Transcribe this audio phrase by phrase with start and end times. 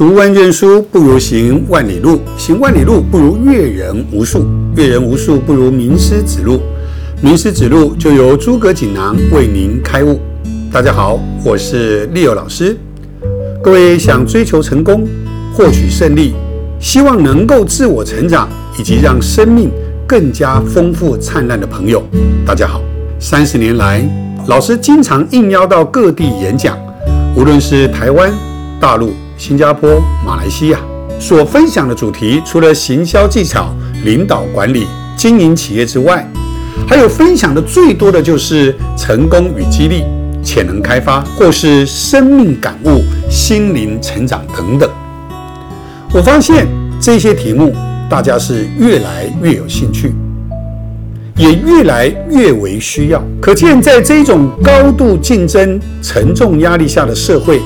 [0.00, 6.58] 读万卷书不如行万里路，行万里路不如阅人无数，阅人无数不如名师指路，
[7.20, 10.18] 名师指路就由诸葛锦囊为您开悟。
[10.72, 12.74] 大家好，我是利友老师。
[13.62, 15.06] 各位想追求成功、
[15.52, 16.32] 获取胜利，
[16.80, 18.48] 希望能够自我成长
[18.78, 19.70] 以及让生命
[20.06, 22.02] 更加丰富灿烂的朋友，
[22.46, 22.80] 大家好。
[23.18, 24.02] 三十年来，
[24.46, 26.74] 老师经常应邀到各地演讲，
[27.36, 28.32] 无论是台湾、
[28.80, 29.12] 大陆。
[29.40, 30.78] 新加坡、马来西亚
[31.18, 36.30] 所分享的主题，除了行销技巧、领导管理、经营企业之外，
[36.86, 40.04] 还有分享的最多的就是成功与激励、
[40.42, 44.90] 潜能开发，或是生命感悟、心灵成长等等。
[46.12, 46.68] 我发现
[47.00, 47.74] 这些题目，
[48.10, 50.12] 大家是越来越有兴趣，
[51.38, 53.24] 也越来越为需要。
[53.40, 57.62] 可见，在这种高度竞争、沉重压力下的社会。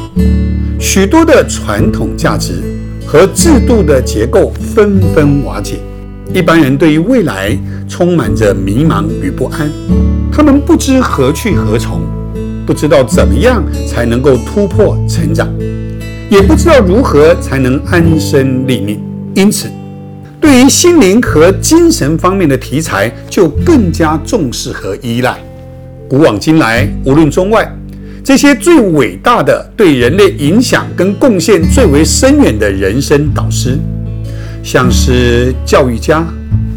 [0.84, 2.62] 许多的传统价值
[3.06, 5.76] 和制度的结构纷纷瓦解，
[6.34, 9.70] 一般人对于未来充满着迷茫与不安，
[10.30, 12.02] 他们不知何去何从，
[12.66, 15.48] 不知道怎么样才能够突破成长，
[16.28, 19.02] 也不知道如何才能安身立命。
[19.34, 19.68] 因此，
[20.38, 25.38] 对于心灵和精神方面的题材就更加重视和依赖。
[26.10, 27.74] 古往今来，无论中外。
[28.24, 33.78] 这些最伟大的、对人类影响跟贡献最为深远的人生导师，
[34.62, 36.24] 像是教育家、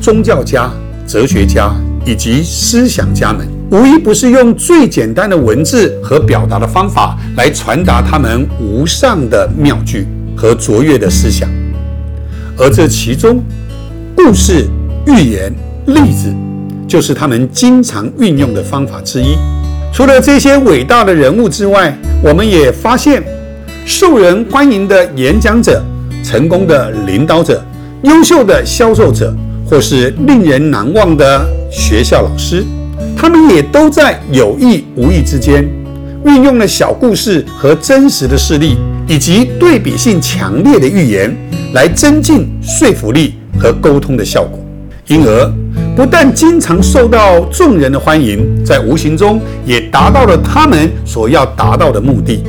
[0.02, 0.70] 宗教家、
[1.08, 1.74] 哲学家
[2.06, 11.50] 以及思想家们，无一不是用最简单的文字和表达的方法来传达他们无上的妙句和卓越的思想。
[12.58, 13.42] 而这其中，
[14.18, 14.68] 故事、
[15.06, 15.54] 寓言、
[15.86, 16.36] 例子，
[16.90, 19.38] 就是他们经常运用的方法之一。
[19.94, 23.24] 除了这些伟大的人物之外，我们也发现
[23.86, 25.84] 受人欢迎的演讲者、
[26.24, 27.66] 成功的领导者、
[28.04, 29.34] 优秀的销售者，
[29.66, 32.64] 或是令人难忘的学校老师，
[33.18, 35.68] 他们也都在有意无意之间
[36.26, 38.78] 运用了小故事和真实的事例，
[39.08, 41.36] 以及对比性强烈的寓言，
[41.74, 44.60] 来增进说服力和沟通的效果，
[45.08, 45.52] 因而。
[45.98, 52.44] 不但经常受到众人的欢迎，在无形中也达到了他们所要达到的目的。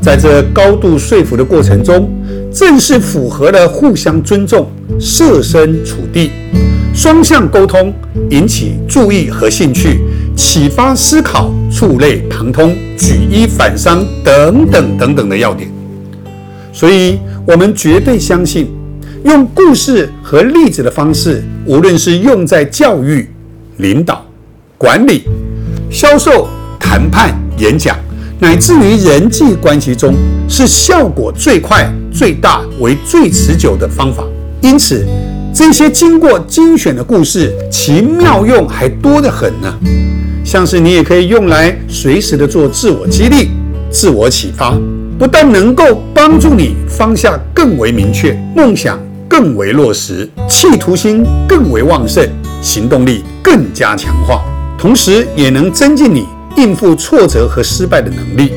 [0.00, 2.08] 在这高度说服的过程中，
[2.52, 6.30] 正是符合了互相尊重、设身处地、
[6.94, 7.92] 双向沟通，
[8.30, 9.98] 引起注意和兴趣，
[10.36, 15.68] 启发思考、触类旁通、举一反三等等等等的要点。
[16.72, 18.68] 所以，我们绝对相信。
[19.28, 23.28] 用故事和例子的方式，无论是用在教育、
[23.76, 24.24] 领导、
[24.78, 25.24] 管理、
[25.90, 26.48] 销售、
[26.80, 27.94] 谈判、演讲，
[28.40, 30.14] 乃至于人际关系中，
[30.48, 34.24] 是效果最快、最大、为最持久的方法。
[34.62, 35.06] 因此，
[35.52, 39.70] 这些经过精选的故事，其妙用还多得很呢。
[40.42, 43.50] 像是你也可以用来随时的做自我激励、
[43.90, 44.74] 自我启发，
[45.18, 48.98] 不但能够帮助你方向更为明确，梦想。
[49.28, 52.26] 更为落实，企图心更为旺盛，
[52.62, 54.42] 行动力更加强化，
[54.78, 58.52] 同时也能增进你应付挫折和失败的能力。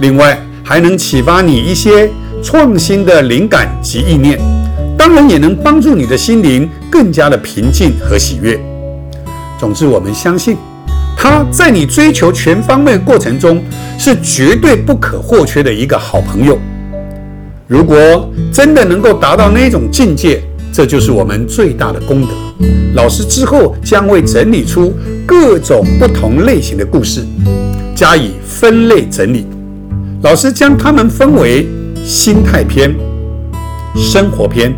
[0.00, 2.10] 另外，还能启发你一些
[2.42, 4.38] 创新的灵感及意念，
[4.96, 8.60] 当然也能帮助你的心灵更加的平静和喜悦。
[9.58, 10.56] 总之，我们相信，
[11.16, 13.60] 他在你追求全方位过程中
[13.98, 16.56] 是绝对不可或缺的一个好朋友。
[17.68, 20.42] 如果真的能够达到那种境界，
[20.72, 22.28] 这就是我们最大的功德。
[22.94, 24.94] 老师之后将会整理出
[25.26, 27.22] 各种不同类型的故事，
[27.94, 29.46] 加以分类整理。
[30.22, 31.68] 老师将它们分为
[32.02, 32.96] 心态篇、
[33.94, 34.74] 生活篇、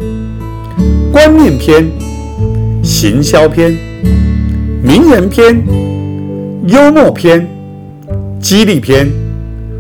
[1.13, 1.89] 观念篇、
[2.83, 3.71] 行销篇、
[4.83, 5.63] 名人篇、
[6.67, 7.49] 幽默篇、
[8.41, 9.09] 激励篇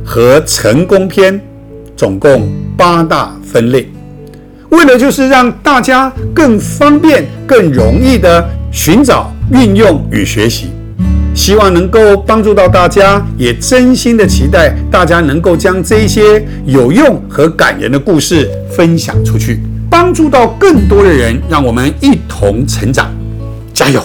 [0.04, 1.40] 和成功篇。
[1.96, 2.48] 总共
[2.80, 3.86] 八大分类，
[4.70, 8.42] 为了就是让大家更方便、更容易的
[8.72, 10.70] 寻找、运用与学习，
[11.34, 19.60] 希望能够帮助到大家，也真心的期待大家能够将这些有用和感人的故事分享出去，
[19.90, 23.14] 帮助到更多的人，让我们一同成长，
[23.74, 24.02] 加油！